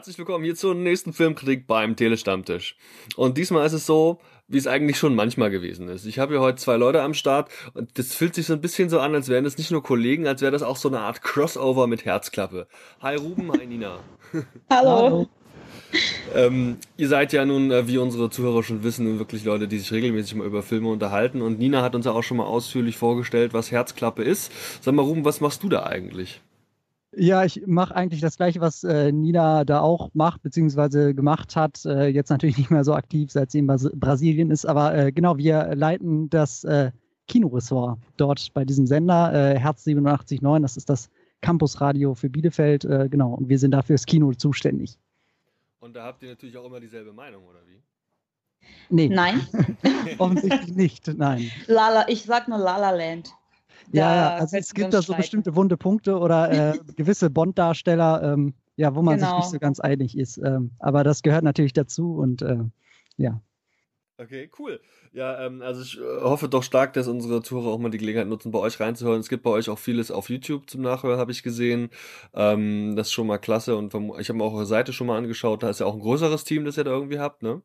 [0.00, 2.74] Herzlich willkommen hier zur nächsten Filmkritik beim Telestammtisch.
[3.16, 4.18] Und diesmal ist es so,
[4.48, 6.06] wie es eigentlich schon manchmal gewesen ist.
[6.06, 8.88] Ich habe hier heute zwei Leute am Start und das fühlt sich so ein bisschen
[8.88, 11.20] so an, als wären das nicht nur Kollegen, als wäre das auch so eine Art
[11.20, 12.66] Crossover mit Herzklappe.
[13.02, 13.98] Hi Ruben, hi Nina.
[14.70, 15.28] Hallo.
[16.34, 19.92] Ähm, ihr seid ja nun, äh, wie unsere Zuhörer schon wissen, wirklich Leute, die sich
[19.92, 21.42] regelmäßig mal über Filme unterhalten.
[21.42, 24.50] Und Nina hat uns ja auch schon mal ausführlich vorgestellt, was Herzklappe ist.
[24.80, 26.40] Sag mal, Ruben, was machst du da eigentlich?
[27.20, 31.84] Ja, ich mache eigentlich das gleiche, was äh, Nina da auch macht, beziehungsweise gemacht hat.
[31.84, 34.64] Äh, jetzt natürlich nicht mehr so aktiv, seit sie in Bas Brasilien ist.
[34.64, 36.92] Aber äh, genau, wir leiten das äh,
[37.28, 40.62] Kinoressort dort bei diesem Sender, äh, Herz 87.9.
[40.62, 41.10] Das ist das
[41.42, 42.86] Campusradio für Bielefeld.
[42.86, 44.98] Äh, genau, und wir sind dafür das Kino zuständig.
[45.80, 47.82] Und da habt ihr natürlich auch immer dieselbe Meinung, oder wie?
[48.88, 49.10] Nee.
[49.10, 49.46] Nein.
[50.18, 51.50] Offensichtlich nicht, nein.
[51.66, 53.34] Lala, ich sag nur Lala Land.
[53.92, 58.54] Ja, ja, also es gibt da so bestimmte wunde Punkte oder äh, gewisse Bond-Darsteller, ähm,
[58.76, 59.28] ja, wo man genau.
[59.28, 60.38] sich nicht so ganz einig ist.
[60.38, 62.58] Ähm, aber das gehört natürlich dazu und äh,
[63.16, 63.40] ja.
[64.16, 64.80] Okay, cool.
[65.12, 68.28] Ja, ähm, also ich äh, hoffe doch stark, dass unsere Zuhörer auch mal die Gelegenheit
[68.28, 69.18] nutzen, bei euch reinzuhören.
[69.18, 71.88] Es gibt bei euch auch vieles auf YouTube zum Nachhören, habe ich gesehen.
[72.34, 75.16] Ähm, das ist schon mal klasse und ich habe mir auch eure Seite schon mal
[75.16, 75.62] angeschaut.
[75.62, 77.62] Da ist ja auch ein größeres Team, das ihr da irgendwie habt, ne?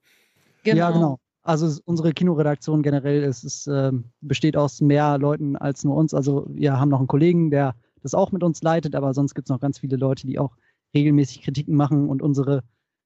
[0.64, 0.78] Genau.
[0.78, 1.20] Ja, genau.
[1.46, 6.16] Also unsere Kinoredaktion generell ist, ist, äh, besteht aus mehr Leuten als nur uns.
[6.16, 9.48] Also wir haben noch einen Kollegen, der das auch mit uns leitet, aber sonst gibt
[9.48, 10.58] es noch ganz viele Leute, die auch
[10.96, 12.64] regelmäßig Kritiken machen und unsere,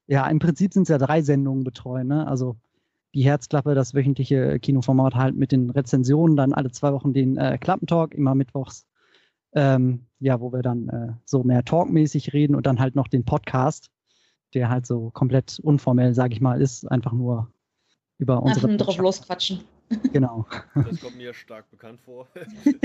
[0.07, 2.07] ja, im Prinzip sind es ja drei Sendungen betreuen.
[2.07, 2.25] Ne?
[2.27, 2.55] Also
[3.13, 7.57] die Herzklappe, das wöchentliche Kinoformat halt mit den Rezensionen, dann alle zwei Wochen den äh,
[7.57, 8.85] Klappentalk, immer mittwochs,
[9.51, 13.25] ähm, ja, wo wir dann äh, so mehr talkmäßig reden und dann halt noch den
[13.25, 13.89] Podcast,
[14.53, 17.51] der halt so komplett unformell, sage ich mal, ist, einfach nur
[18.19, 18.67] über unsere.
[18.67, 19.61] Einfach drauf losquatschen.
[20.13, 20.45] Genau.
[20.75, 22.27] Das kommt mir stark bekannt vor.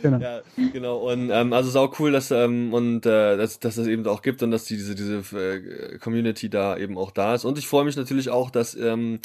[0.00, 0.18] genau.
[0.20, 1.10] Ja, genau.
[1.10, 4.22] Und ähm, also ist auch cool, dass ähm, und äh, dass, dass das eben auch
[4.22, 7.44] gibt und dass die, diese diese äh, Community da eben auch da ist.
[7.44, 9.18] Und ich freue mich natürlich auch, dass ähm,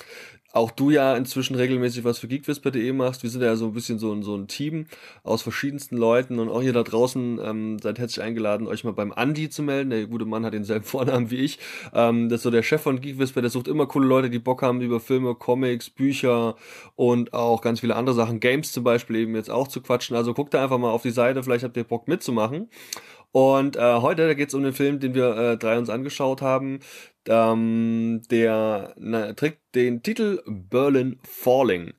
[0.52, 3.22] auch du ja inzwischen regelmäßig was für geekwhisper.de machst.
[3.22, 4.86] Wir sind ja so ein bisschen so ein, so ein Team
[5.24, 9.12] aus verschiedensten Leuten und auch ihr da draußen ähm, seid herzlich eingeladen, euch mal beim
[9.12, 9.92] Andi zu melden.
[9.92, 11.60] Der gute Mann hat denselben Vornamen wie ich.
[11.94, 14.64] Ähm, das ist so der Chef von Geekwhisper, der sucht immer coole Leute, die Bock
[14.64, 16.56] haben über Filme, Comics, Bücher
[16.96, 18.40] und auch ganz viele andere Sachen.
[18.40, 20.16] Games zum Beispiel eben jetzt auch zu quatschen.
[20.16, 22.70] Also guckt da einfach mal auf die Seite, vielleicht habt ihr Bock mitzumachen.
[23.32, 26.80] Und äh, heute, geht es um den Film, den wir äh, drei uns angeschaut haben.
[27.28, 31.94] Ähm, der na, trägt den Titel Berlin Falling.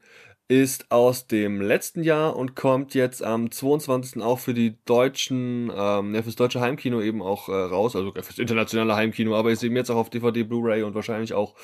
[0.48, 4.20] Ist aus dem letzten Jahr und kommt jetzt am 22.
[4.20, 8.41] auch für die deutschen, ähm, ja, fürs deutsche Heimkino eben auch äh, raus, also fürs
[8.41, 11.54] internationale Heimkino, aber ist eben jetzt auch auf DVD, Blu-ray und wahrscheinlich auch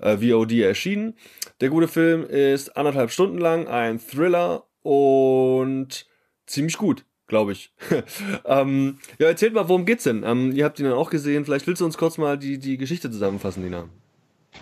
[0.00, 1.14] äh, VOD erschienen.
[1.60, 6.06] Der gute Film ist anderthalb Stunden lang, ein Thriller und
[6.44, 7.72] ziemlich gut glaube ich.
[8.44, 10.22] ähm, ja, erzählt mal, worum geht's denn?
[10.22, 11.46] Ähm, ihr habt ihn dann auch gesehen.
[11.46, 13.88] Vielleicht willst du uns kurz mal die, die Geschichte zusammenfassen, Nina.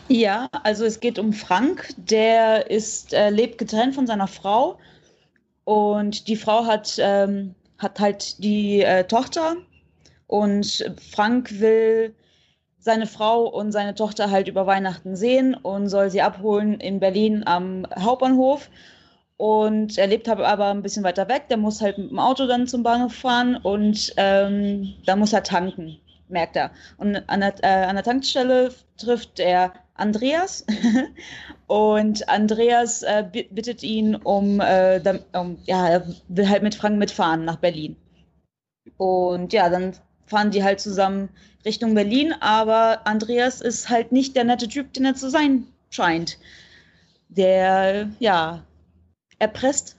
[0.06, 4.78] Ja, also es geht um Frank, der ist, äh, lebt getrennt von seiner Frau
[5.64, 9.56] und die Frau hat, ähm, hat halt die äh, Tochter
[10.28, 12.14] und Frank will
[12.78, 17.42] seine Frau und seine Tochter halt über Weihnachten sehen und soll sie abholen in Berlin
[17.46, 18.70] am Hauptbahnhof
[19.40, 21.48] und er lebt aber ein bisschen weiter weg.
[21.48, 25.42] Der muss halt mit dem Auto dann zum Bahnhof fahren und ähm, da muss er
[25.42, 25.96] tanken,
[26.28, 26.70] merkt er.
[26.98, 30.66] Und an der, äh, an der Tankstelle trifft er Andreas
[31.68, 35.00] und Andreas äh, bittet ihn um, äh,
[35.32, 37.96] um, ja, er will halt mit Frank mitfahren nach Berlin.
[38.98, 39.94] Und ja, dann
[40.26, 41.30] fahren die halt zusammen
[41.64, 46.36] Richtung Berlin, aber Andreas ist halt nicht der nette Typ, den er zu sein scheint.
[47.30, 48.64] Der, ja,
[49.40, 49.96] erpresst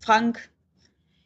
[0.00, 0.48] Frank,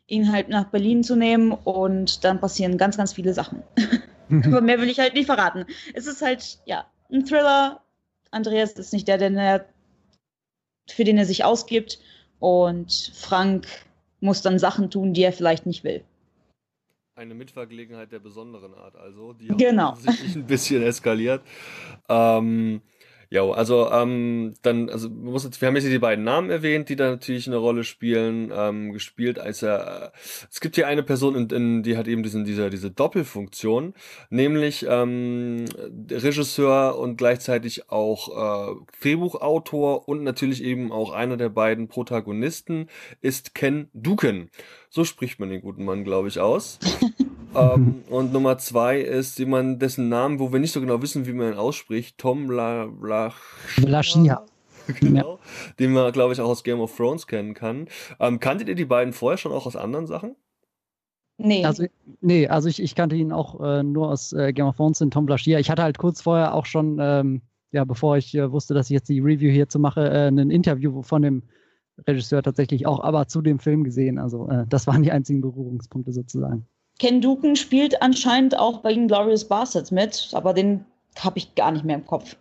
[0.06, 3.62] ihn halt nach Berlin zu nehmen und dann passieren ganz, ganz viele Sachen.
[4.31, 5.66] Aber mehr will ich halt nicht verraten.
[5.94, 7.82] Es ist halt, ja, ein Thriller.
[8.31, 9.66] Andreas ist nicht der, der
[10.90, 11.99] für den er sich ausgibt
[12.38, 13.66] und Frank
[14.20, 16.04] muss dann Sachen tun, die er vielleicht nicht will.
[17.14, 19.96] Eine Mitvergelegenheit der besonderen Art, also, die genau.
[19.96, 21.43] sich ein bisschen eskaliert.
[22.08, 22.81] Ähm,
[23.30, 26.88] ja, also ähm, dann, also man muss wir haben jetzt hier die beiden Namen erwähnt,
[26.88, 28.50] die da natürlich eine Rolle spielen.
[28.54, 30.19] Ähm, gespielt als er, äh,
[30.50, 33.94] es gibt hier eine Person, in, in, die hat eben diesen, diese, diese Doppelfunktion,
[34.30, 35.64] nämlich ähm,
[36.10, 42.88] Regisseur und gleichzeitig auch äh, Drehbuchautor und natürlich eben auch einer der beiden Protagonisten
[43.20, 44.50] ist Ken Duken.
[44.90, 46.78] So spricht man den guten Mann, glaube ich, aus.
[47.54, 51.32] ähm, und Nummer zwei ist jemand, dessen Namen, wo wir nicht so genau wissen, wie
[51.32, 53.32] man ihn ausspricht, Tom La, La
[53.78, 54.44] Lashia.
[55.00, 55.72] genau, ja.
[55.78, 57.88] den man, glaube ich, auch aus Game of Thrones kennen kann.
[58.20, 60.34] Ähm, kanntet ihr die beiden vorher schon auch aus anderen Sachen?
[61.36, 61.64] Nee.
[61.64, 61.84] Also,
[62.20, 65.10] nee, also ich, ich kannte ihn auch äh, nur aus äh, Game of Thrones in
[65.10, 65.58] Tom Blaschier.
[65.60, 68.94] Ich hatte halt kurz vorher auch schon, ähm, ja, bevor ich äh, wusste, dass ich
[68.94, 71.42] jetzt die Review hierzu mache, äh, ein Interview von dem
[72.06, 74.18] Regisseur tatsächlich auch, aber zu dem Film gesehen.
[74.18, 76.66] Also äh, das waren die einzigen Berührungspunkte sozusagen.
[76.98, 80.84] Ken Duken spielt anscheinend auch bei Glorious Bastards mit, aber den
[81.18, 82.36] habe ich gar nicht mehr im Kopf.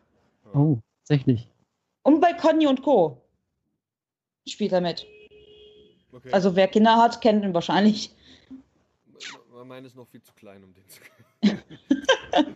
[0.54, 1.48] Oh, tatsächlich.
[2.04, 3.22] Und bei Conny und Co.
[4.48, 5.06] spielt er mit.
[6.12, 6.32] Okay.
[6.32, 8.12] Also wer Kinder hat, kennt ihn wahrscheinlich.
[9.66, 12.56] Meine ist noch viel zu klein, um den zu kennen.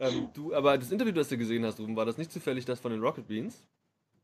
[0.00, 2.80] ähm, du, aber das Interview, das du gesehen hast, Ruben, war das nicht zufällig das
[2.80, 3.64] von den Rocket Beans?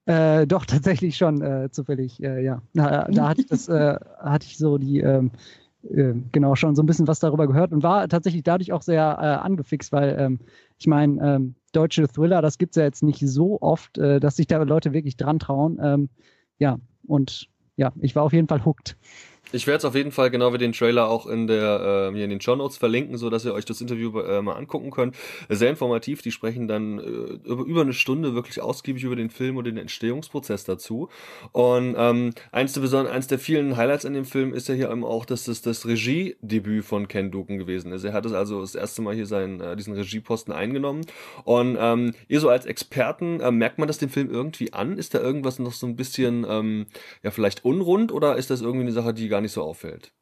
[0.07, 2.61] Äh, doch, tatsächlich schon äh, zufällig, äh, ja.
[2.75, 5.31] Na, da hatte ich das, äh, hatte ich so die, ähm,
[5.91, 9.19] äh, genau, schon so ein bisschen was darüber gehört und war tatsächlich dadurch auch sehr
[9.21, 10.41] äh, angefixt, weil ähm,
[10.79, 14.47] ich meine, ähm, deutsche Thriller, das gibt es ja jetzt nicht so oft, dass sich
[14.47, 15.79] da Leute wirklich dran trauen.
[15.83, 16.09] Ähm,
[16.59, 18.97] ja, und ja, ich war auf jeden Fall hooked.
[19.53, 22.25] Ich werde es auf jeden Fall genau wie den Trailer auch in der äh, hier
[22.25, 25.15] in den Show Notes verlinken, so dass ihr euch das Interview äh, mal angucken könnt.
[25.49, 26.21] Sehr informativ.
[26.21, 27.03] Die sprechen dann äh,
[27.49, 31.11] über, über eine Stunde wirklich ausgiebig über den Film und den Entstehungsprozess dazu.
[31.53, 34.91] Und ähm, eins der besonderen, eins der vielen Highlights an dem Film ist ja hier
[34.91, 38.03] eben auch, dass das das Regiedebüt von Ken Duken gewesen ist.
[38.03, 41.07] Er hat es also das erste Mal hier seinen äh, diesen Regieposten eingenommen.
[41.45, 44.99] Und ähm, ihr so als Experten äh, merkt man das dem Film irgendwie an?
[44.99, 46.87] Ist da irgendwas noch so ein bisschen ähm,
[47.23, 50.13] ja vielleicht unrund oder ist das irgendwie eine Sache, die gar nicht so auffällt?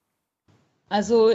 [0.89, 1.31] Also,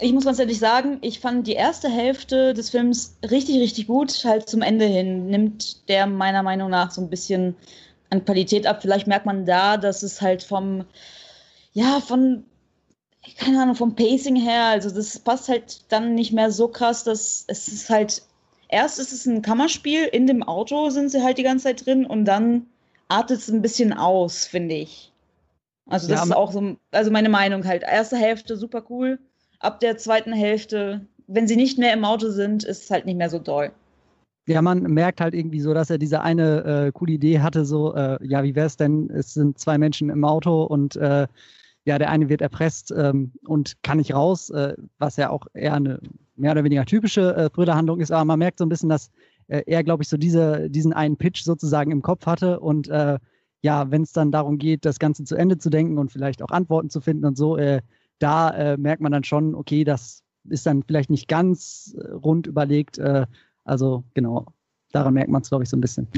[0.00, 4.24] ich muss ganz ehrlich sagen, ich fand die erste Hälfte des Films richtig, richtig gut.
[4.24, 7.54] Halt zum Ende hin nimmt der meiner Meinung nach so ein bisschen
[8.10, 8.82] an Qualität ab.
[8.82, 10.84] Vielleicht merkt man da, dass es halt vom,
[11.72, 12.44] ja, von,
[13.38, 17.44] keine Ahnung, vom Pacing her, also das passt halt dann nicht mehr so krass, dass
[17.46, 18.22] es ist halt,
[18.68, 22.04] erst ist es ein Kammerspiel, in dem Auto sind sie halt die ganze Zeit drin
[22.06, 22.66] und dann
[23.06, 25.11] artet es ein bisschen aus, finde ich.
[25.88, 27.82] Also das ja, ist auch so, also meine Meinung halt.
[27.82, 29.18] Erste Hälfte super cool.
[29.58, 33.16] Ab der zweiten Hälfte, wenn sie nicht mehr im Auto sind, ist es halt nicht
[33.16, 33.72] mehr so toll.
[34.46, 37.94] Ja, man merkt halt irgendwie so, dass er diese eine äh, coole Idee hatte, so,
[37.94, 41.28] äh, ja, wie wäre es denn, es sind zwei Menschen im Auto und äh,
[41.84, 45.74] ja, der eine wird erpresst ähm, und kann nicht raus, äh, was ja auch eher
[45.74, 46.00] eine
[46.34, 49.10] mehr oder weniger typische äh, Thriller-Handlung ist, aber man merkt so ein bisschen, dass
[49.46, 53.18] äh, er, glaube ich, so diese, diesen einen Pitch sozusagen im Kopf hatte und äh,
[53.62, 56.50] ja, wenn es dann darum geht, das Ganze zu Ende zu denken und vielleicht auch
[56.50, 57.80] Antworten zu finden und so, äh,
[58.18, 62.46] da äh, merkt man dann schon, okay, das ist dann vielleicht nicht ganz äh, rund
[62.46, 62.98] überlegt.
[62.98, 63.26] Äh,
[63.64, 64.46] also genau,
[64.90, 66.08] daran merkt man es, glaube ich, so ein bisschen.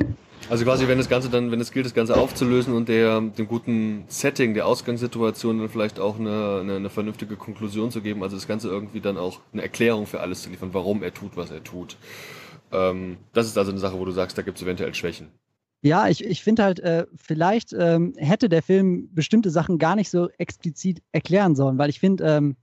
[0.49, 3.47] Also quasi, wenn das Ganze dann, wenn es gilt, das Ganze aufzulösen und der dem
[3.47, 8.37] guten Setting, der Ausgangssituation dann vielleicht auch eine, eine, eine, vernünftige Konklusion zu geben, also
[8.37, 11.51] das Ganze irgendwie dann auch eine Erklärung für alles zu liefern, warum er tut, was
[11.51, 11.97] er tut.
[12.73, 15.29] Ähm, das ist also eine Sache, wo du sagst, da gibt es eventuell Schwächen.
[15.85, 20.09] Ja, ich, ich finde halt, äh, vielleicht ähm, hätte der Film bestimmte Sachen gar nicht
[20.09, 22.57] so explizit erklären sollen, weil ich finde ähm,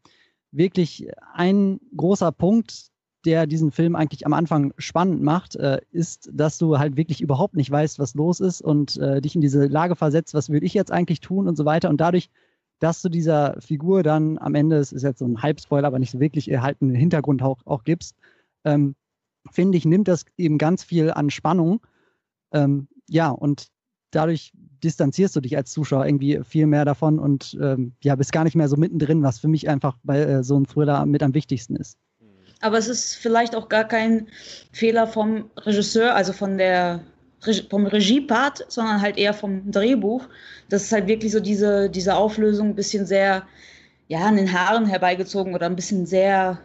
[0.52, 2.88] wirklich ein großer Punkt,
[3.24, 7.56] der diesen Film eigentlich am Anfang spannend macht, äh, ist, dass du halt wirklich überhaupt
[7.56, 10.74] nicht weißt, was los ist und äh, dich in diese Lage versetzt, was würde ich
[10.74, 11.90] jetzt eigentlich tun und so weiter.
[11.90, 12.32] Und dadurch,
[12.80, 16.10] dass du dieser Figur dann am Ende, es ist jetzt so ein Halbspoiler, aber nicht
[16.10, 18.16] so wirklich, halt einen Hintergrund auch, auch gibst,
[18.66, 18.96] ähm,
[19.52, 21.82] finde ich, nimmt das eben ganz viel an Spannung.
[22.52, 23.68] Ähm, ja, und
[24.12, 24.52] dadurch
[24.84, 28.56] distanzierst du dich als Zuschauer irgendwie viel mehr davon und ähm, ja, bist gar nicht
[28.56, 31.76] mehr so mittendrin, was für mich einfach bei äh, so einem Thriller mit am wichtigsten
[31.76, 31.98] ist.
[32.62, 34.28] Aber es ist vielleicht auch gar kein
[34.72, 37.02] Fehler vom Regisseur, also von der
[37.72, 40.28] vom Regiepart, sondern halt eher vom Drehbuch.
[40.70, 43.48] Das ist halt wirklich so diese, diese Auflösung ein bisschen sehr,
[44.08, 46.60] ja, an den Haaren herbeigezogen oder ein bisschen sehr,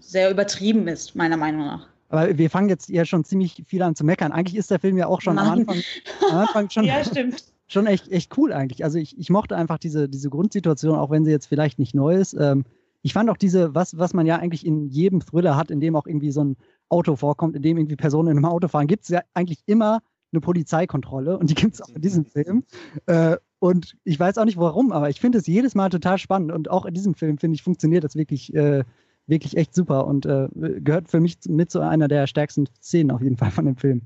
[0.00, 1.91] sehr übertrieben ist, meiner Meinung nach.
[2.12, 4.32] Aber wir fangen jetzt ja schon ziemlich viel an zu meckern.
[4.32, 5.78] Eigentlich ist der Film ja auch schon am Anfang,
[6.30, 7.02] am Anfang, schon, ja,
[7.68, 8.84] schon echt, echt cool eigentlich.
[8.84, 12.14] Also ich, ich mochte einfach diese, diese Grundsituation, auch wenn sie jetzt vielleicht nicht neu
[12.16, 12.34] ist.
[12.34, 12.64] Ähm,
[13.00, 15.96] ich fand auch diese, was, was man ja eigentlich in jedem Thriller hat, in dem
[15.96, 16.56] auch irgendwie so ein
[16.90, 20.00] Auto vorkommt, in dem irgendwie Personen in einem Auto fahren, gibt es ja eigentlich immer
[20.32, 22.64] eine Polizeikontrolle und die gibt es auch in diesem Film.
[23.06, 26.52] Äh, und ich weiß auch nicht warum, aber ich finde es jedes Mal total spannend
[26.52, 28.84] und auch in diesem Film, finde ich, funktioniert das wirklich äh,
[29.26, 33.22] wirklich echt super und äh, gehört für mich mit zu einer der stärksten Szenen auf
[33.22, 34.02] jeden Fall von dem Film.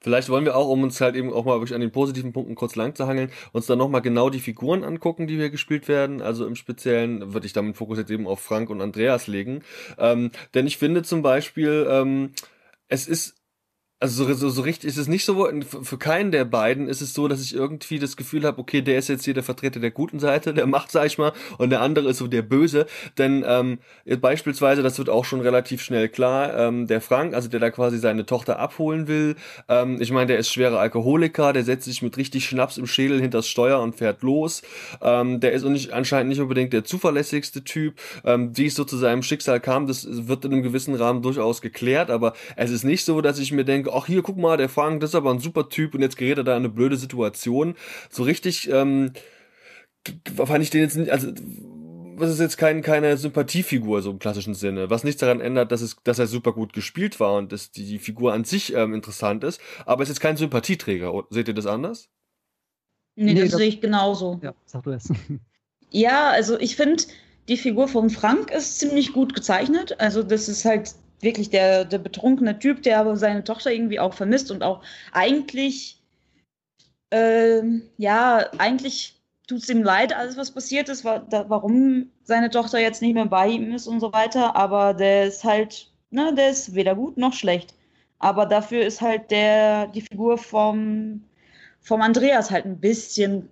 [0.00, 2.54] Vielleicht wollen wir auch, um uns halt eben auch mal wirklich an den positiven Punkten
[2.54, 6.22] kurz lang zu hangeln, uns dann nochmal genau die Figuren angucken, die hier gespielt werden.
[6.22, 9.62] Also im Speziellen würde ich damit Fokus jetzt eben auf Frank und Andreas legen.
[9.98, 12.32] Ähm, denn ich finde zum Beispiel, ähm,
[12.88, 13.35] es ist
[13.98, 17.14] also so, so, so richtig ist es nicht so, für keinen der beiden ist es
[17.14, 19.90] so, dass ich irgendwie das Gefühl habe, okay, der ist jetzt hier der Vertreter der
[19.90, 22.86] guten Seite, der macht, sag ich mal, und der andere ist so der Böse.
[23.16, 23.78] Denn ähm,
[24.20, 27.96] beispielsweise, das wird auch schon relativ schnell klar, ähm, der Frank, also der da quasi
[27.96, 29.34] seine Tochter abholen will,
[29.68, 33.22] ähm, ich meine, der ist schwerer Alkoholiker, der setzt sich mit richtig Schnaps im Schädel
[33.22, 34.60] hinters Steuer und fährt los.
[35.00, 37.94] Ähm, der ist nicht, anscheinend nicht unbedingt der zuverlässigste Typ.
[38.24, 41.62] Ähm, wie es so zu seinem Schicksal kam, das wird in einem gewissen Rahmen durchaus
[41.62, 44.68] geklärt, aber es ist nicht so, dass ich mir denke, ach hier, guck mal, der
[44.68, 46.96] Frank, das ist aber ein super Typ und jetzt gerät er da in eine blöde
[46.96, 47.74] Situation.
[48.10, 49.12] So richtig, ähm,
[50.34, 51.32] fand ich den jetzt nicht, also
[52.18, 55.82] was ist jetzt kein, keine Sympathiefigur so im klassischen Sinne, was nichts daran ändert, dass
[55.82, 58.94] es, dass er super gut gespielt war und dass die, die Figur an sich ähm,
[58.94, 61.12] interessant ist, aber es ist kein Sympathieträger.
[61.30, 62.08] Seht ihr das anders?
[63.16, 64.40] Nee, nee das, das sehe ich genauso.
[64.42, 65.10] Ja, sag du es.
[65.90, 67.04] ja, also ich finde,
[67.48, 69.98] die Figur von Frank ist ziemlich gut gezeichnet.
[70.00, 74.14] Also das ist halt wirklich der, der betrunkene Typ, der aber seine Tochter irgendwie auch
[74.14, 74.82] vermisst und auch
[75.12, 76.02] eigentlich,
[77.10, 77.62] äh,
[77.96, 82.78] ja, eigentlich tut es ihm leid, alles was passiert ist, wa da, warum seine Tochter
[82.78, 86.50] jetzt nicht mehr bei ihm ist und so weiter, aber der ist halt, ne, der
[86.50, 87.74] ist weder gut noch schlecht.
[88.18, 91.22] Aber dafür ist halt der, die Figur vom,
[91.80, 93.48] vom Andreas halt ein bisschen,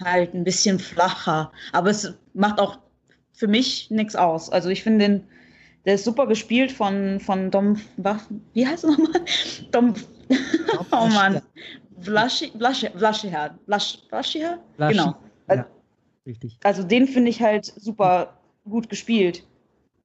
[0.00, 1.52] halt ein bisschen flacher.
[1.72, 2.78] Aber es macht auch
[3.32, 4.50] für mich nichts aus.
[4.50, 5.24] Also ich finde den,
[5.84, 7.80] der ist super gespielt von, von Dom,
[8.52, 9.24] wie heißt er nochmal?
[9.72, 9.94] Dom,
[10.92, 11.42] oh Mann.
[12.00, 13.58] Vlaschi, Vlaschi, Vlaschiher,
[14.08, 14.58] Vlaschiher?
[14.78, 15.16] Genau.
[15.48, 15.66] Ja,
[16.26, 16.58] richtig.
[16.62, 19.46] Also den finde ich halt super gut gespielt.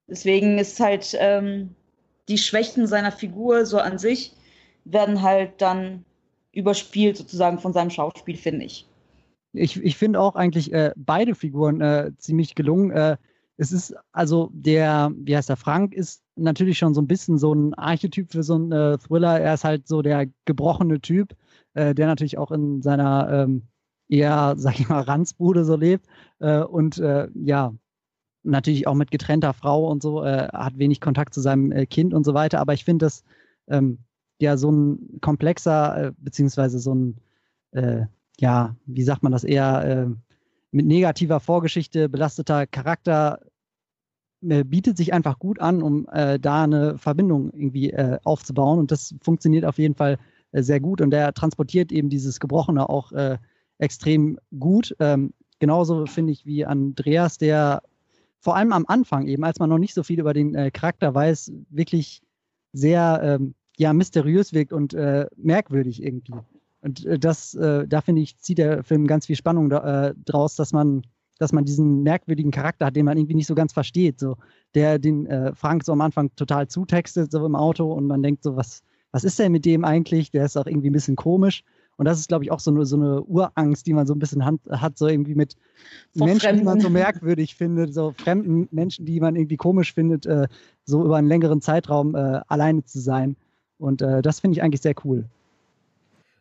[0.07, 1.75] Deswegen ist halt ähm,
[2.27, 4.33] die Schwächen seiner Figur so an sich
[4.85, 6.05] werden halt dann
[6.53, 8.87] überspielt sozusagen von seinem Schauspiel, finde ich.
[9.53, 12.91] Ich, ich finde auch eigentlich äh, beide Figuren äh, ziemlich gelungen.
[12.91, 13.17] Äh,
[13.57, 17.53] es ist also der, wie heißt der, Frank ist natürlich schon so ein bisschen so
[17.53, 19.39] ein Archetyp für so einen äh, Thriller.
[19.39, 21.35] Er ist halt so der gebrochene Typ,
[21.73, 23.63] äh, der natürlich auch in seiner ähm,
[24.07, 26.05] eher, sag ich mal, Ranzbude so lebt
[26.39, 27.73] äh, und äh, ja,
[28.43, 32.13] natürlich auch mit getrennter Frau und so, äh, hat wenig Kontakt zu seinem äh, Kind
[32.13, 32.59] und so weiter.
[32.59, 33.23] Aber ich finde das
[33.67, 33.97] ähm,
[34.39, 37.19] ja so ein komplexer, beziehungsweise so ein,
[38.39, 40.15] ja, wie sagt man das, eher
[40.71, 43.39] mit negativer Vorgeschichte belasteter Charakter
[44.41, 48.79] bietet sich einfach gut an, um äh, da eine Verbindung irgendwie äh, aufzubauen.
[48.79, 50.17] Und das funktioniert auf jeden Fall
[50.51, 51.01] äh, sehr gut.
[51.01, 53.37] Und der transportiert eben dieses Gebrochene auch äh,
[53.79, 54.95] extrem gut.
[54.99, 57.81] Ähm, genauso finde ich wie Andreas, der
[58.39, 61.13] vor allem am Anfang eben, als man noch nicht so viel über den äh, Charakter
[61.13, 62.21] weiß, wirklich
[62.73, 64.95] sehr ähm, ja, mysteriös wirkt und
[65.35, 66.33] merkwürdig irgendwie.
[66.81, 70.13] Und äh, das, äh, da finde ich, zieht der Film ganz viel Spannung da, äh,
[70.25, 71.03] draus, dass man,
[71.37, 74.19] dass man diesen merkwürdigen Charakter hat, den man irgendwie nicht so ganz versteht.
[74.19, 74.37] So,
[74.75, 78.43] der den äh, Frank so am Anfang total zutextet, so im Auto, und man denkt
[78.43, 80.31] so, was, was ist denn mit dem eigentlich?
[80.31, 81.63] Der ist auch irgendwie ein bisschen komisch.
[81.97, 84.19] Und das ist, glaube ich, auch so eine, so eine Urangst, die man so ein
[84.19, 85.55] bisschen hat, hat so irgendwie mit
[86.15, 86.59] Vor Menschen, Fremden.
[86.59, 90.47] die man so merkwürdig findet, so fremden Menschen, die man irgendwie komisch findet, äh,
[90.85, 93.35] so über einen längeren Zeitraum äh, alleine zu sein.
[93.79, 95.25] Und äh, das finde ich eigentlich sehr cool.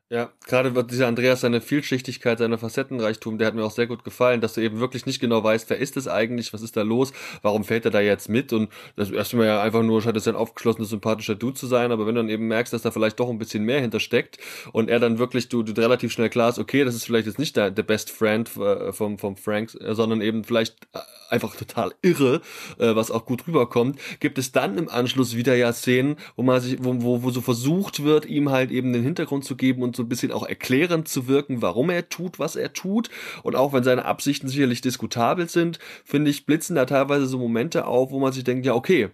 [0.08, 4.04] Ja, gerade wird dieser Andreas seine Vielschichtigkeit, seine Facettenreichtum, der hat mir auch sehr gut
[4.04, 6.82] gefallen, dass du eben wirklich nicht genau weißt, wer ist es eigentlich, was ist da
[6.82, 8.52] los, warum fällt er da jetzt mit?
[8.52, 12.06] Und das erstmal ja einfach nur scheint es ein aufgeschlossener, sympathischer Dude zu sein, aber
[12.06, 14.38] wenn du dann eben merkst, dass da vielleicht doch ein bisschen mehr hintersteckt
[14.70, 17.40] und er dann wirklich, du, du relativ schnell klar ist, okay, das ist vielleicht jetzt
[17.40, 21.56] nicht der, der Best Friend äh, vom, vom Frank, äh, sondern eben vielleicht äh, einfach
[21.56, 22.40] total irre,
[22.78, 26.76] was auch gut rüberkommt, gibt es dann im Anschluss wieder ja Szenen, wo man sich,
[26.80, 30.02] wo, wo, wo so versucht wird, ihm halt eben den Hintergrund zu geben und so
[30.02, 33.10] ein bisschen auch erklärend zu wirken, warum er tut, was er tut.
[33.42, 37.86] Und auch wenn seine Absichten sicherlich diskutabel sind, finde ich, blitzen da teilweise so Momente
[37.86, 39.08] auf, wo man sich denkt, ja, okay,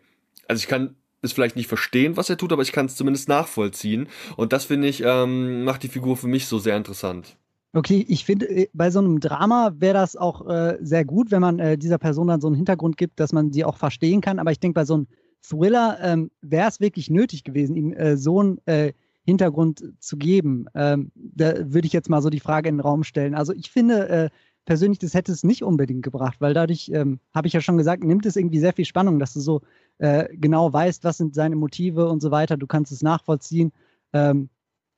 [0.49, 3.29] also ich kann es vielleicht nicht verstehen, was er tut, aber ich kann es zumindest
[3.29, 4.09] nachvollziehen.
[4.37, 7.37] Und das finde ich, ähm, macht die Figur für mich so sehr interessant.
[7.75, 11.41] Okay, ich finde, äh, bei so einem Drama wäre das auch äh, sehr gut, wenn
[11.41, 14.39] man äh, dieser Person dann so einen Hintergrund gibt, dass man sie auch verstehen kann.
[14.39, 15.07] Aber ich denke, bei so einem
[15.43, 18.93] Thriller ähm, wäre es wirklich nötig gewesen, ihm äh, so einen äh,
[19.25, 20.67] Hintergrund zu geben.
[20.75, 23.35] Ähm, da würde ich jetzt mal so die Frage in den Raum stellen.
[23.35, 24.31] Also ich finde äh,
[24.65, 28.05] persönlich, das hätte es nicht unbedingt gebracht, weil dadurch, ähm, habe ich ja schon gesagt,
[28.05, 29.63] nimmt es irgendwie sehr viel Spannung, dass du so
[29.99, 32.57] äh, genau weißt, was sind seine Motive und so weiter.
[32.57, 33.73] Du kannst es nachvollziehen.
[34.13, 34.49] Ähm,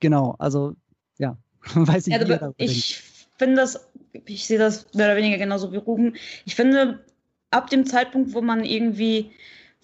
[0.01, 0.75] genau, also
[1.19, 1.37] ja,
[1.75, 2.43] weiß ich nicht.
[2.57, 3.03] Ich
[3.39, 3.89] finde das,
[4.27, 6.15] ich sehe das mehr oder weniger genauso wie Ruben.
[6.45, 7.05] Ich finde,
[7.51, 9.33] ab dem Zeitpunkt, wo man irgendwie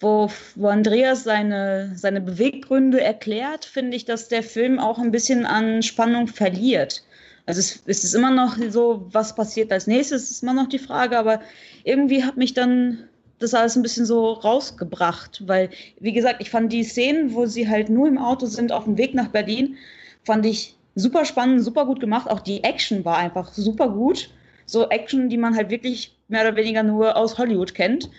[0.01, 5.45] wo, wo Andreas seine, seine Beweggründe erklärt, finde ich, dass der Film auch ein bisschen
[5.45, 7.03] an Spannung verliert.
[7.45, 10.79] Also es, es ist immer noch so, was passiert als nächstes, ist immer noch die
[10.79, 11.41] Frage, aber
[11.83, 13.07] irgendwie hat mich dann
[13.39, 17.67] das alles ein bisschen so rausgebracht, weil, wie gesagt, ich fand die Szenen, wo sie
[17.67, 19.77] halt nur im Auto sind auf dem Weg nach Berlin,
[20.23, 22.29] fand ich super spannend, super gut gemacht.
[22.29, 24.29] Auch die Action war einfach super gut.
[24.65, 28.09] So Action, die man halt wirklich mehr oder weniger nur aus Hollywood kennt,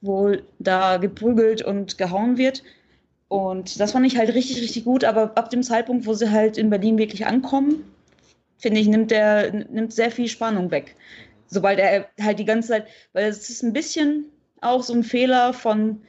[0.00, 2.62] wo da geprügelt und gehauen wird.
[3.28, 5.04] Und das fand ich halt richtig, richtig gut.
[5.04, 7.84] Aber ab dem Zeitpunkt, wo sie halt in Berlin wirklich ankommen,
[8.58, 10.96] finde ich, nimmt der nimmt sehr viel Spannung weg.
[11.46, 14.26] Sobald er halt die ganze Zeit, weil es ist ein bisschen
[14.60, 16.02] auch so ein Fehler von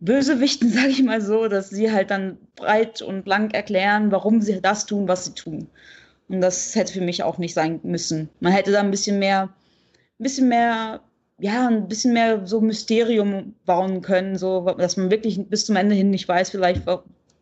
[0.00, 4.60] Bösewichten, sage ich mal so, dass sie halt dann breit und blank erklären, warum sie
[4.60, 5.68] das tun, was sie tun.
[6.28, 8.28] Und das hätte für mich auch nicht sein müssen.
[8.40, 11.00] Man hätte da ein bisschen mehr, ein bisschen mehr,
[11.40, 15.94] ja, ein bisschen mehr so Mysterium bauen können, so, dass man wirklich bis zum Ende
[15.94, 16.82] hin nicht weiß, vielleicht,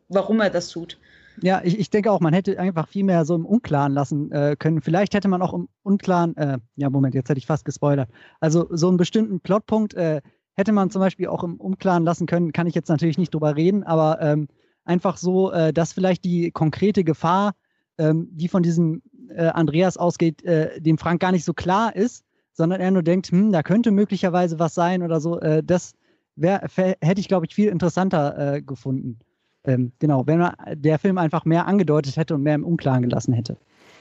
[0.08, 0.98] warum er das tut.
[1.42, 4.56] Ja, ich, ich denke auch, man hätte einfach viel mehr so im Unklaren lassen äh,
[4.58, 4.80] können.
[4.80, 8.08] Vielleicht hätte man auch im Unklaren, äh, ja, Moment, jetzt hätte ich fast gespoilert.
[8.40, 10.22] Also so einen bestimmten Plotpunkt äh,
[10.54, 13.56] hätte man zum Beispiel auch im Unklaren lassen können, kann ich jetzt natürlich nicht drüber
[13.56, 14.48] reden, aber ähm,
[14.84, 17.52] einfach so, äh, dass vielleicht die konkrete Gefahr,
[17.98, 22.24] ähm, die von diesem äh, Andreas ausgeht, äh, dem Frank gar nicht so klar ist,
[22.56, 25.38] sondern er nur denkt, hm, da könnte möglicherweise was sein oder so.
[25.40, 25.92] Äh, das
[26.36, 26.66] wär,
[27.00, 29.18] hätte ich, glaube ich, viel interessanter äh, gefunden.
[29.64, 33.34] Ähm, genau, wenn man der Film einfach mehr angedeutet hätte und mehr im Unklaren gelassen
[33.34, 33.58] hätte.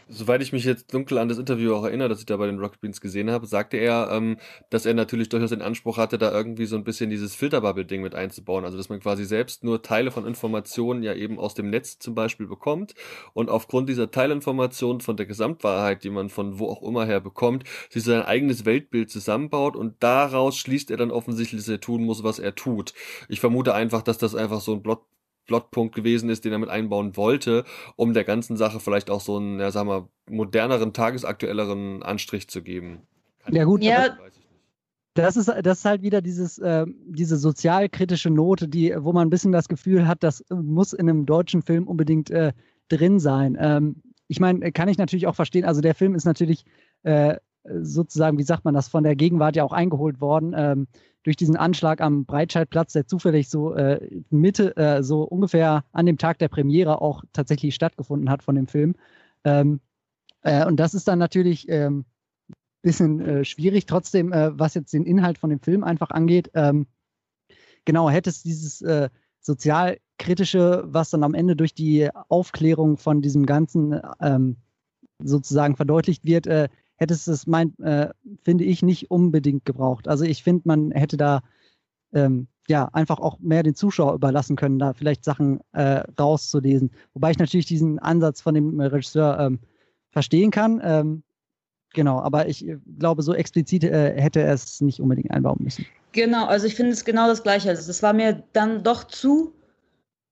[0.08, 2.60] Soweit ich mich jetzt dunkel an das Interview auch erinnere, das ich da bei den
[2.60, 4.38] Rocket Beans gesehen habe, sagte er, ähm,
[4.70, 8.14] dass er natürlich durchaus den Anspruch hatte, da irgendwie so ein bisschen dieses Filterbubble-Ding mit
[8.14, 8.66] einzubauen.
[8.66, 12.14] Also, dass man quasi selbst nur Teile von Informationen ja eben aus dem Netz zum
[12.14, 12.94] Beispiel bekommt
[13.34, 17.64] und aufgrund dieser Teilinformationen von der Gesamtwahrheit, die man von wo auch immer her bekommt,
[17.90, 22.24] sich sein eigenes Weltbild zusammenbaut und daraus schließt er dann offensichtlich, dass er tun muss,
[22.24, 22.94] was er tut.
[23.28, 25.02] Ich vermute einfach, dass das einfach so ein Plot
[25.46, 27.64] Plotpunkt gewesen ist, den er mit einbauen wollte,
[27.96, 32.62] um der ganzen Sache vielleicht auch so einen, ja, sag mal, moderneren, tagesaktuelleren Anstrich zu
[32.62, 33.02] geben.
[33.44, 34.18] Kann ja gut, ja.
[35.14, 39.30] Das ist, das ist halt wieder dieses, äh, diese sozialkritische Note, die, wo man ein
[39.30, 42.52] bisschen das Gefühl hat, das muss in einem deutschen Film unbedingt äh,
[42.90, 43.58] drin sein.
[43.58, 46.66] Ähm, ich meine, kann ich natürlich auch verstehen, also der Film ist natürlich
[47.04, 50.54] äh, sozusagen, wie sagt man das, von der Gegenwart ja auch eingeholt worden.
[50.56, 50.88] Ähm,
[51.26, 56.20] durch diesen Anschlag am Breitscheidplatz, der zufällig so äh, Mitte, äh, so ungefähr an dem
[56.20, 58.94] Tag der Premiere auch tatsächlich stattgefunden hat von dem Film.
[59.44, 59.80] Ähm,
[60.42, 62.06] äh, und das ist dann natürlich ein ähm,
[62.84, 63.88] bisschen äh, schwierig.
[63.88, 66.86] Trotzdem, äh, was jetzt den Inhalt von dem Film einfach angeht, ähm,
[67.86, 69.10] genau, hätte es dieses äh,
[69.42, 74.58] sozialkritische, was dann am Ende durch die Aufklärung von diesem Ganzen ähm,
[75.24, 76.46] sozusagen verdeutlicht wird,
[76.98, 78.10] hätte es mein, äh,
[78.44, 80.08] finde ich, nicht unbedingt gebraucht.
[80.08, 81.42] Also ich finde, man hätte da
[82.14, 86.92] ähm, ja einfach auch mehr den Zuschauer überlassen können, da vielleicht Sachen äh, rauszulesen.
[87.14, 89.60] Wobei ich natürlich diesen Ansatz von dem Regisseur ähm,
[90.12, 90.82] verstehen kann.
[90.84, 91.24] Ähm,
[91.94, 95.86] genau, aber ich äh, glaube, so explizit äh, hätte er es nicht unbedingt einbauen müssen.
[96.14, 97.70] Genau, also ich finde es genau das Gleiche.
[97.70, 99.54] Also das war mir dann doch zu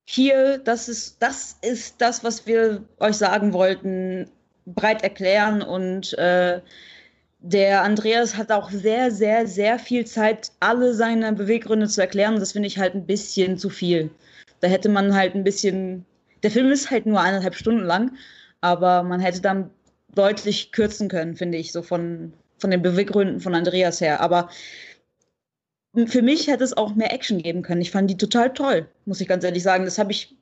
[0.05, 4.29] hier, das ist, das ist das, was wir euch sagen wollten
[4.65, 6.61] breit erklären und äh,
[7.45, 12.35] der Andreas hat auch sehr, sehr, sehr viel Zeit, alle seine Beweggründe zu erklären.
[12.35, 14.09] Und das finde ich halt ein bisschen zu viel.
[14.61, 16.05] Da hätte man halt ein bisschen.
[16.41, 18.15] Der Film ist halt nur eineinhalb Stunden lang,
[18.61, 19.69] aber man hätte dann
[20.15, 24.21] deutlich kürzen können, finde ich, so von, von den Beweggründen von Andreas her.
[24.21, 24.49] Aber
[26.07, 27.81] für mich hätte es auch mehr Action geben können.
[27.81, 29.83] Ich fand die total toll, muss ich ganz ehrlich sagen.
[29.83, 30.35] Das habe ich.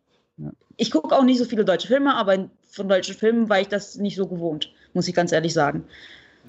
[0.78, 3.98] Ich gucke auch nicht so viele deutsche Filme, aber von deutschen Filmen war ich das
[3.98, 5.84] nicht so gewohnt, muss ich ganz ehrlich sagen.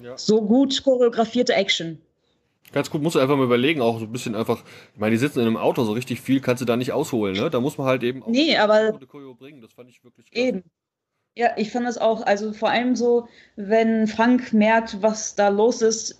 [0.01, 0.17] Ja.
[0.17, 1.99] So gut choreografierte Action.
[2.71, 5.19] Ganz gut, musst du einfach mal überlegen, auch so ein bisschen einfach, ich meine, die
[5.19, 7.51] sitzen in einem Auto, so richtig viel kannst du da nicht ausholen, ne?
[7.51, 10.31] Da muss man halt eben auch nee, aber eine Choreo bringen, das fand ich wirklich
[10.31, 10.47] klasse.
[10.47, 10.63] Eben.
[11.35, 15.81] Ja, ich fand das auch, also vor allem so, wenn Frank merkt, was da los
[15.81, 16.19] ist,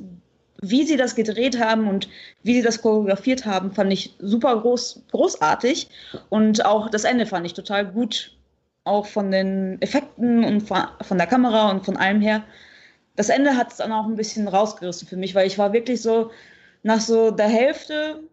[0.62, 2.08] wie sie das gedreht haben und
[2.42, 5.90] wie sie das choreografiert haben, fand ich super groß, großartig.
[6.30, 8.36] Und auch das Ende fand ich total gut.
[8.86, 12.44] Auch von den Effekten und von der Kamera und von allem her.
[13.16, 16.02] Das Ende hat es dann auch ein bisschen rausgerissen für mich, weil ich war wirklich
[16.02, 16.32] so,
[16.82, 18.24] nach so der Hälfte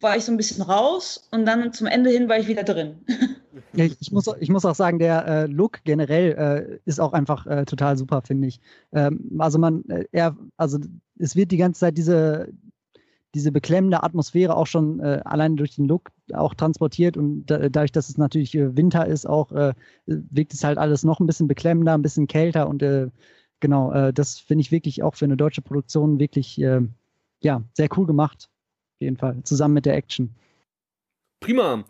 [0.00, 2.96] war ich so ein bisschen raus und dann zum Ende hin war ich wieder drin.
[3.74, 7.46] Ja, ich, muss, ich muss auch sagen, der äh, Look generell äh, ist auch einfach
[7.46, 8.60] äh, total super, finde ich.
[8.92, 10.78] Ähm, also man, äh, er, also
[11.18, 12.48] es wird die ganze Zeit diese,
[13.34, 17.92] diese beklemmende Atmosphäre auch schon äh, allein durch den Look auch transportiert und da, dadurch,
[17.92, 19.50] dass es natürlich äh, Winter ist, auch
[20.06, 22.84] wirkt es halt alles noch ein bisschen beklemmender, ein bisschen kälter und
[23.60, 28.48] genau, das finde ich wirklich auch für eine deutsche Produktion wirklich ja, sehr cool gemacht.
[28.96, 30.34] Auf jeden Fall, zusammen mit der Action.
[31.40, 31.84] Prima.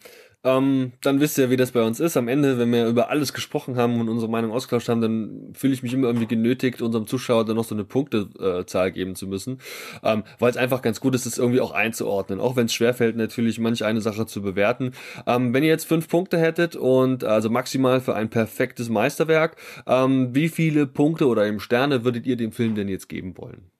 [0.44, 2.16] Ähm, dann wisst ihr, wie das bei uns ist.
[2.16, 5.72] Am Ende, wenn wir über alles gesprochen haben und unsere Meinung ausgetauscht haben, dann fühle
[5.72, 9.28] ich mich immer irgendwie genötigt, unserem Zuschauer dann noch so eine Punktezahl äh, geben zu
[9.28, 9.58] müssen.
[10.02, 12.40] Ähm, Weil es einfach ganz gut ist, es irgendwie auch einzuordnen.
[12.40, 14.92] Auch wenn es schwerfällt, natürlich manch eine Sache zu bewerten.
[15.26, 20.34] Ähm, wenn ihr jetzt fünf Punkte hättet und also maximal für ein perfektes Meisterwerk, ähm,
[20.34, 23.70] wie viele Punkte oder eben Sterne würdet ihr dem Film denn jetzt geben wollen?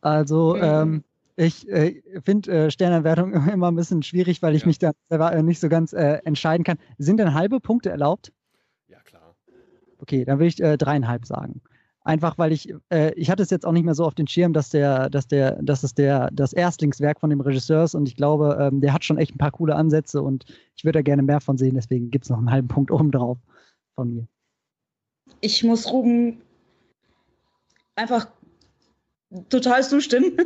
[0.00, 1.02] Also, ähm,
[1.38, 4.66] ich äh, finde äh, Sternerwertung immer ein bisschen schwierig, weil ich ja.
[4.66, 6.78] mich da selber äh, nicht so ganz äh, entscheiden kann.
[6.98, 8.32] Sind denn halbe Punkte erlaubt?
[8.88, 9.36] Ja, klar.
[9.98, 11.60] Okay, dann würde ich äh, dreieinhalb sagen.
[12.02, 14.52] Einfach weil ich, äh, ich hatte es jetzt auch nicht mehr so auf den Schirm,
[14.52, 18.16] dass der, dass der, dass es der, das Erstlingswerk von dem Regisseur ist und ich
[18.16, 21.22] glaube, ähm, der hat schon echt ein paar coole Ansätze und ich würde da gerne
[21.22, 23.38] mehr von sehen, deswegen gibt es noch einen halben Punkt oben drauf
[23.94, 24.26] von mir.
[25.40, 26.40] Ich muss Ruben
[27.94, 28.28] einfach
[29.48, 30.36] total zustimmen.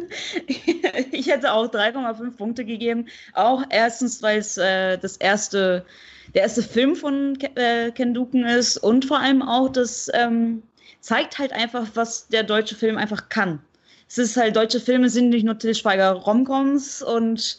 [1.13, 3.07] ich hätte auch 3,5 Punkte gegeben.
[3.35, 5.85] Auch erstens, weil es äh, das erste,
[6.35, 10.63] der erste Film von äh, Ken Duken ist und vor allem auch, das ähm,
[11.01, 13.61] zeigt halt einfach, was der deutsche Film einfach kann.
[14.09, 17.59] Es ist halt, deutsche Filme sind nicht nur Till Schweiger Romcoms und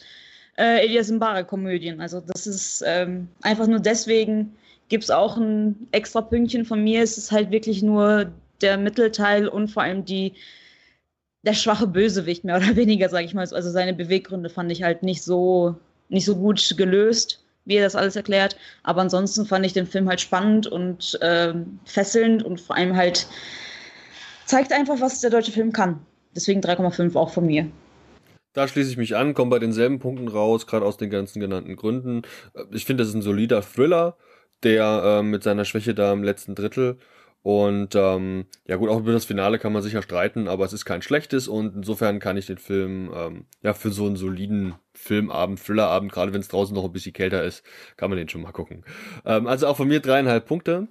[0.56, 2.00] äh, Elias Mbarek Komödien.
[2.00, 4.54] Also das ist ähm, einfach nur deswegen
[4.88, 7.02] gibt es auch ein extra Pünktchen von mir.
[7.02, 10.34] Es ist halt wirklich nur der Mittelteil und vor allem die
[11.44, 13.40] der schwache Bösewicht, mehr oder weniger, sage ich mal.
[13.40, 15.76] Also seine Beweggründe fand ich halt nicht so,
[16.08, 18.56] nicht so gut gelöst, wie er das alles erklärt.
[18.82, 21.54] Aber ansonsten fand ich den Film halt spannend und äh,
[21.84, 23.26] fesselnd und vor allem halt
[24.46, 26.00] zeigt einfach, was der deutsche Film kann.
[26.34, 27.70] Deswegen 3,5 auch von mir.
[28.54, 31.74] Da schließe ich mich an, komme bei denselben Punkten raus, gerade aus den ganzen genannten
[31.74, 32.22] Gründen.
[32.70, 34.16] Ich finde, das ist ein solider Thriller,
[34.62, 36.98] der äh, mit seiner Schwäche da im letzten Drittel
[37.44, 40.86] und ähm, ja gut, auch über das Finale kann man sicher streiten, aber es ist
[40.86, 45.62] kein schlechtes und insofern kann ich den Film ähm, ja für so einen soliden Filmabend,
[45.62, 47.62] Thrillerabend, gerade wenn es draußen noch ein bisschen kälter ist,
[47.98, 48.82] kann man den schon mal gucken.
[49.26, 50.88] Ähm, also auch von mir dreieinhalb Punkte.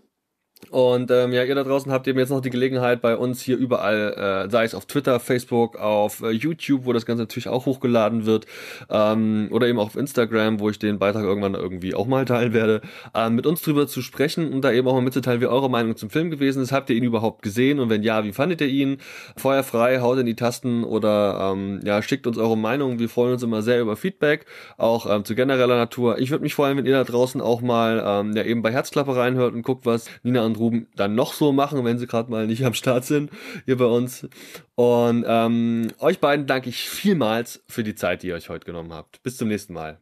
[0.69, 3.57] Und ähm, ja, ihr da draußen habt eben jetzt noch die Gelegenheit, bei uns hier
[3.57, 7.65] überall, äh, sei es auf Twitter, Facebook, auf äh, YouTube, wo das Ganze natürlich auch
[7.65, 8.45] hochgeladen wird,
[8.89, 12.53] ähm, oder eben auch auf Instagram, wo ich den Beitrag irgendwann irgendwie auch mal teilen
[12.53, 12.81] werde,
[13.13, 15.95] ähm, mit uns drüber zu sprechen und da eben auch mal mitzuteilen, wie eure Meinung
[15.95, 16.71] zum Film gewesen ist.
[16.71, 17.79] Habt ihr ihn überhaupt gesehen?
[17.79, 18.97] Und wenn ja, wie fandet ihr ihn?
[19.37, 22.99] Feuer frei, haut in die Tasten oder ähm, ja, schickt uns eure Meinung.
[22.99, 24.45] Wir freuen uns immer sehr über Feedback,
[24.77, 26.19] auch ähm, zu genereller Natur.
[26.19, 29.15] Ich würde mich freuen, wenn ihr da draußen auch mal ähm, ja eben bei Herzklappe
[29.15, 32.29] reinhört und guckt, was Nina und und Ruben dann noch so machen, wenn sie gerade
[32.29, 33.31] mal nicht am Start sind
[33.65, 34.27] hier bei uns.
[34.75, 38.93] Und ähm, euch beiden danke ich vielmals für die Zeit, die ihr euch heute genommen
[38.93, 39.21] habt.
[39.23, 39.99] Bis zum nächsten Mal.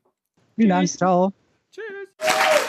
[0.55, 0.87] Vielen Dank.
[0.87, 1.33] Ciao.
[1.71, 2.67] Tschüss.